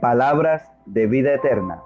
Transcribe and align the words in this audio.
Palabras 0.00 0.62
de 0.86 1.06
vida 1.06 1.34
eterna. 1.34 1.85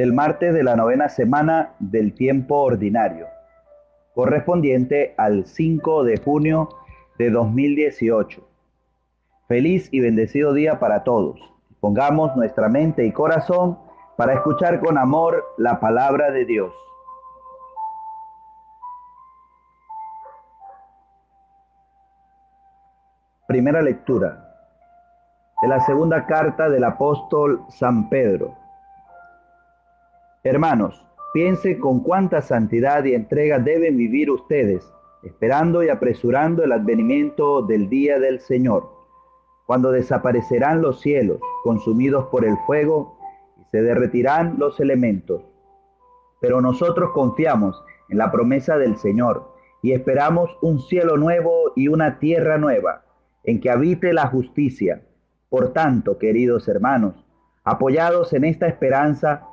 Del 0.00 0.14
martes 0.14 0.54
de 0.54 0.64
la 0.64 0.76
novena 0.76 1.10
semana 1.10 1.74
del 1.78 2.14
tiempo 2.14 2.62
ordinario, 2.62 3.26
correspondiente 4.14 5.14
al 5.18 5.44
5 5.44 6.04
de 6.04 6.16
junio 6.16 6.70
de 7.18 7.28
2018. 7.28 8.42
Feliz 9.46 9.90
y 9.92 10.00
bendecido 10.00 10.54
día 10.54 10.80
para 10.80 11.04
todos. 11.04 11.38
Pongamos 11.80 12.34
nuestra 12.34 12.70
mente 12.70 13.04
y 13.04 13.12
corazón 13.12 13.78
para 14.16 14.32
escuchar 14.32 14.80
con 14.80 14.96
amor 14.96 15.44
la 15.58 15.80
palabra 15.80 16.30
de 16.30 16.46
Dios. 16.46 16.72
Primera 23.46 23.82
lectura 23.82 24.48
de 25.60 25.68
la 25.68 25.80
segunda 25.80 26.24
carta 26.24 26.70
del 26.70 26.84
apóstol 26.84 27.66
San 27.68 28.08
Pedro. 28.08 28.59
Hermanos, 30.42 31.04
piense 31.34 31.78
con 31.78 32.00
cuánta 32.00 32.42
santidad 32.42 33.04
y 33.04 33.14
entrega 33.14 33.58
deben 33.58 33.96
vivir 33.96 34.30
ustedes, 34.30 34.90
esperando 35.22 35.82
y 35.82 35.88
apresurando 35.88 36.64
el 36.64 36.72
advenimiento 36.72 37.62
del 37.62 37.88
día 37.88 38.18
del 38.18 38.40
Señor, 38.40 38.90
cuando 39.66 39.92
desaparecerán 39.92 40.80
los 40.80 41.00
cielos, 41.00 41.40
consumidos 41.62 42.26
por 42.26 42.44
el 42.44 42.56
fuego, 42.66 43.18
y 43.60 43.64
se 43.70 43.82
derretirán 43.82 44.56
los 44.58 44.80
elementos. 44.80 45.42
Pero 46.40 46.60
nosotros 46.60 47.10
confiamos 47.12 47.82
en 48.08 48.18
la 48.18 48.32
promesa 48.32 48.78
del 48.78 48.96
Señor 48.96 49.52
y 49.82 49.92
esperamos 49.92 50.50
un 50.62 50.80
cielo 50.80 51.16
nuevo 51.16 51.72
y 51.76 51.88
una 51.88 52.18
tierra 52.18 52.58
nueva, 52.58 53.04
en 53.44 53.60
que 53.60 53.70
habite 53.70 54.12
la 54.12 54.26
justicia 54.26 55.02
por 55.50 55.72
tanto, 55.72 56.16
queridos 56.16 56.68
hermanos, 56.68 57.26
apoyados 57.64 58.32
en 58.32 58.44
esta 58.44 58.68
esperanza, 58.68 59.48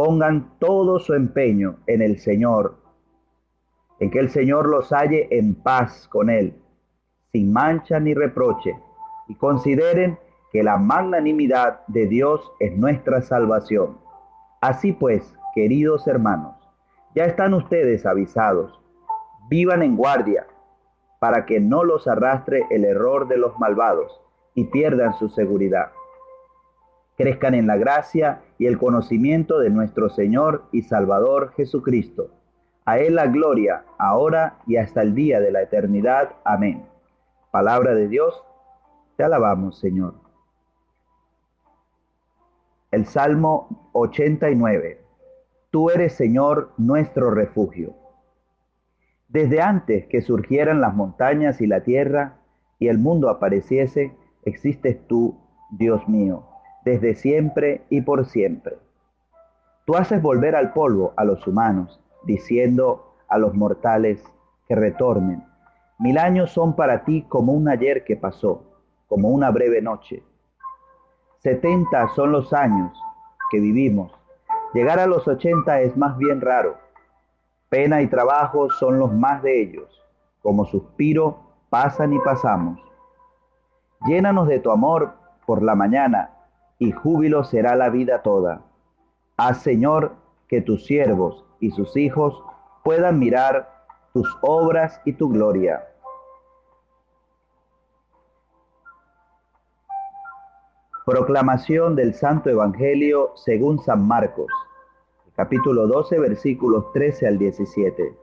pongan 0.00 0.56
todo 0.58 0.98
su 0.98 1.12
empeño 1.12 1.76
en 1.86 2.00
el 2.00 2.20
Señor, 2.20 2.78
en 3.98 4.10
que 4.10 4.18
el 4.18 4.30
Señor 4.30 4.66
los 4.66 4.88
halle 4.94 5.28
en 5.30 5.54
paz 5.54 6.08
con 6.08 6.30
Él, 6.30 6.54
sin 7.32 7.52
mancha 7.52 8.00
ni 8.00 8.14
reproche, 8.14 8.74
y 9.28 9.34
consideren 9.34 10.18
que 10.52 10.62
la 10.62 10.78
magnanimidad 10.78 11.86
de 11.86 12.06
Dios 12.06 12.40
es 12.60 12.74
nuestra 12.78 13.20
salvación. 13.20 13.98
Así 14.62 14.94
pues, 14.94 15.34
queridos 15.54 16.06
hermanos, 16.06 16.56
ya 17.14 17.26
están 17.26 17.52
ustedes 17.52 18.06
avisados, 18.06 18.80
vivan 19.50 19.82
en 19.82 19.98
guardia, 19.98 20.46
para 21.18 21.44
que 21.44 21.60
no 21.60 21.84
los 21.84 22.08
arrastre 22.08 22.64
el 22.70 22.86
error 22.86 23.28
de 23.28 23.36
los 23.36 23.58
malvados 23.58 24.18
y 24.54 24.64
pierdan 24.64 25.12
su 25.18 25.28
seguridad. 25.28 25.90
Crezcan 27.20 27.52
en 27.52 27.66
la 27.66 27.76
gracia 27.76 28.40
y 28.56 28.64
el 28.64 28.78
conocimiento 28.78 29.58
de 29.58 29.68
nuestro 29.68 30.08
Señor 30.08 30.64
y 30.72 30.80
Salvador 30.80 31.52
Jesucristo. 31.54 32.30
A 32.86 32.98
Él 32.98 33.16
la 33.16 33.26
gloria, 33.26 33.84
ahora 33.98 34.56
y 34.66 34.78
hasta 34.78 35.02
el 35.02 35.14
día 35.14 35.38
de 35.38 35.52
la 35.52 35.60
eternidad. 35.60 36.36
Amén. 36.44 36.86
Palabra 37.50 37.94
de 37.94 38.08
Dios, 38.08 38.42
te 39.18 39.24
alabamos, 39.24 39.78
Señor. 39.78 40.14
El 42.90 43.04
Salmo 43.04 43.90
89. 43.92 45.04
Tú 45.68 45.90
eres, 45.90 46.14
Señor, 46.14 46.72
nuestro 46.78 47.30
refugio. 47.32 47.96
Desde 49.28 49.60
antes 49.60 50.06
que 50.06 50.22
surgieran 50.22 50.80
las 50.80 50.94
montañas 50.94 51.60
y 51.60 51.66
la 51.66 51.82
tierra 51.82 52.38
y 52.78 52.88
el 52.88 52.96
mundo 52.96 53.28
apareciese, 53.28 54.16
existes 54.46 55.06
tú, 55.06 55.38
Dios 55.70 56.08
mío, 56.08 56.49
desde 56.84 57.14
siempre 57.14 57.82
y 57.90 58.00
por 58.00 58.24
siempre. 58.26 58.78
Tú 59.84 59.96
haces 59.96 60.22
volver 60.22 60.54
al 60.56 60.72
polvo 60.72 61.12
a 61.16 61.24
los 61.24 61.46
humanos, 61.46 62.00
diciendo 62.24 63.14
a 63.28 63.38
los 63.38 63.54
mortales 63.54 64.22
que 64.68 64.74
retornen. 64.74 65.44
Mil 65.98 66.18
años 66.18 66.52
son 66.52 66.76
para 66.76 67.04
ti 67.04 67.22
como 67.28 67.52
un 67.52 67.68
ayer 67.68 68.04
que 68.04 68.16
pasó, 68.16 68.62
como 69.08 69.28
una 69.28 69.50
breve 69.50 69.82
noche. 69.82 70.22
Setenta 71.38 72.08
son 72.14 72.32
los 72.32 72.52
años 72.52 72.96
que 73.50 73.60
vivimos. 73.60 74.12
Llegar 74.72 75.00
a 75.00 75.06
los 75.06 75.26
ochenta 75.26 75.80
es 75.80 75.96
más 75.96 76.16
bien 76.16 76.40
raro. 76.40 76.76
Pena 77.68 78.02
y 78.02 78.06
trabajo 78.06 78.70
son 78.70 78.98
los 78.98 79.12
más 79.12 79.42
de 79.42 79.60
ellos. 79.60 80.02
Como 80.42 80.64
suspiro, 80.64 81.38
pasan 81.68 82.12
y 82.12 82.18
pasamos. 82.20 82.80
Llénanos 84.06 84.48
de 84.48 84.60
tu 84.60 84.70
amor 84.70 85.12
por 85.46 85.62
la 85.62 85.74
mañana, 85.74 86.30
y 86.80 86.92
júbilo 86.92 87.44
será 87.44 87.76
la 87.76 87.90
vida 87.90 88.22
toda. 88.22 88.62
Haz, 89.36 89.62
Señor, 89.62 90.16
que 90.48 90.62
tus 90.62 90.86
siervos 90.86 91.44
y 91.60 91.70
sus 91.70 91.94
hijos 91.96 92.42
puedan 92.82 93.18
mirar 93.18 93.84
tus 94.14 94.26
obras 94.40 95.00
y 95.04 95.12
tu 95.12 95.28
gloria. 95.28 95.86
Proclamación 101.04 101.96
del 101.96 102.14
Santo 102.14 102.48
Evangelio 102.48 103.32
según 103.36 103.78
San 103.80 104.06
Marcos, 104.06 104.50
capítulo 105.36 105.86
12, 105.86 106.18
versículos 106.18 106.92
13 106.92 107.26
al 107.26 107.38
17. 107.38 108.16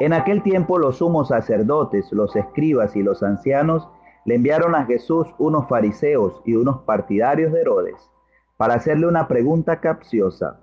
En 0.00 0.12
aquel 0.12 0.42
tiempo 0.42 0.78
los 0.78 0.98
sumos 0.98 1.28
sacerdotes, 1.28 2.12
los 2.12 2.36
escribas 2.36 2.94
y 2.94 3.02
los 3.02 3.22
ancianos 3.22 3.88
le 4.24 4.36
enviaron 4.36 4.74
a 4.74 4.86
Jesús 4.86 5.26
unos 5.38 5.68
fariseos 5.68 6.40
y 6.44 6.54
unos 6.54 6.80
partidarios 6.82 7.52
de 7.52 7.60
Herodes 7.60 8.10
para 8.56 8.74
hacerle 8.74 9.06
una 9.06 9.28
pregunta 9.28 9.80
capciosa. 9.80 10.60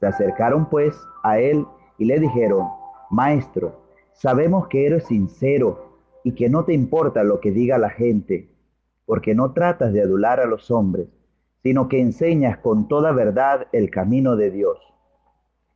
Se 0.00 0.06
acercaron 0.06 0.66
pues 0.70 0.96
a 1.22 1.38
él 1.38 1.66
y 1.98 2.04
le 2.04 2.18
dijeron, 2.18 2.68
Maestro, 3.10 3.80
sabemos 4.12 4.68
que 4.68 4.86
eres 4.86 5.04
sincero 5.04 6.00
y 6.24 6.32
que 6.32 6.48
no 6.48 6.64
te 6.64 6.72
importa 6.72 7.24
lo 7.24 7.40
que 7.40 7.50
diga 7.50 7.78
la 7.78 7.90
gente, 7.90 8.54
porque 9.04 9.34
no 9.34 9.52
tratas 9.52 9.92
de 9.92 10.02
adular 10.02 10.40
a 10.40 10.46
los 10.46 10.70
hombres, 10.70 11.08
sino 11.62 11.88
que 11.88 12.00
enseñas 12.00 12.58
con 12.58 12.88
toda 12.88 13.12
verdad 13.12 13.66
el 13.72 13.90
camino 13.90 14.36
de 14.36 14.50
Dios. 14.50 14.78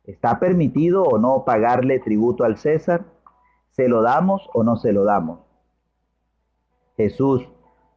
¿Está 0.05 0.39
permitido 0.39 1.03
o 1.03 1.17
no 1.17 1.45
pagarle 1.45 1.99
tributo 1.99 2.43
al 2.43 2.57
César? 2.57 3.05
¿Se 3.71 3.87
lo 3.87 4.01
damos 4.01 4.49
o 4.53 4.63
no 4.63 4.77
se 4.77 4.93
lo 4.93 5.03
damos? 5.03 5.52
Jesús, 6.95 7.49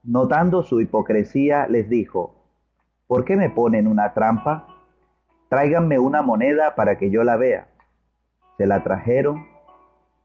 notando 0.03 0.63
su 0.63 0.81
hipocresía, 0.81 1.67
les 1.69 1.89
dijo, 1.89 2.35
¿por 3.07 3.25
qué 3.25 3.37
me 3.37 3.51
ponen 3.51 3.87
una 3.87 4.15
trampa? 4.15 4.69
Tráiganme 5.49 5.99
una 5.99 6.23
moneda 6.23 6.75
para 6.75 6.97
que 6.97 7.11
yo 7.11 7.23
la 7.23 7.37
vea. 7.37 7.69
Se 8.57 8.67
la 8.67 8.83
trajeron 8.83 9.47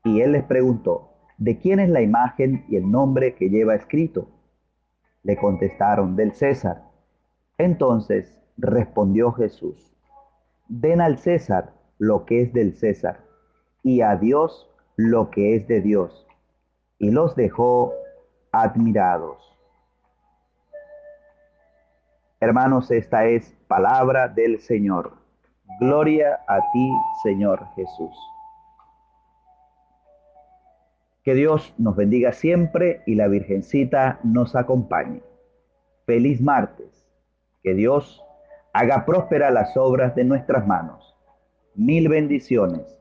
y 0.03 0.21
él 0.21 0.31
les 0.31 0.44
preguntó, 0.44 1.09
¿de 1.38 1.57
quién 1.57 1.79
es 1.79 1.89
la 1.89 2.01
imagen 2.01 2.65
y 2.69 2.77
el 2.77 2.89
nombre 2.89 3.35
que 3.35 3.50
lleva 3.50 3.75
escrito? 3.75 4.29
Le 5.24 5.38
contestaron, 5.38 6.15
del 6.15 6.33
César. 6.33 6.83
Entonces 7.57 8.39
respondió 8.57 9.33
Jesús, 9.33 9.94
den 10.67 11.01
al 11.01 11.17
César 11.17 11.74
lo 12.00 12.25
que 12.25 12.41
es 12.41 12.53
del 12.53 12.74
César 12.74 13.19
y 13.83 14.01
a 14.01 14.15
Dios 14.15 14.69
lo 14.95 15.29
que 15.29 15.56
es 15.56 15.67
de 15.67 15.81
Dios. 15.81 16.25
Y 16.97 17.12
los 17.12 17.35
dejó 17.35 17.94
admirados. 18.51 19.51
Hermanos, 22.39 22.92
esta 22.92 23.25
es 23.25 23.56
palabra 23.68 24.27
del 24.27 24.59
Señor. 24.59 25.13
Gloria 25.80 26.39
a 26.48 26.59
ti, 26.71 26.92
Señor 27.24 27.65
Jesús. 27.75 28.18
Que 31.24 31.36
Dios 31.36 31.74
nos 31.77 31.95
bendiga 31.95 32.33
siempre 32.33 33.03
y 33.06 33.15
la 33.15 33.27
Virgencita 33.27 34.19
nos 34.24 34.56
acompañe. 34.56 35.21
Feliz 36.06 36.42
martes. 36.42 37.07
Que 37.62 37.75
Dios 37.75 38.24
haga 38.74 39.06
próspera 39.06 39.51
las 39.51 39.77
obras 39.77 40.15
de 40.15 40.24
nuestras 40.24 40.65
manos. 40.65 41.15
Mil 41.75 42.09
bendiciones. 42.09 43.00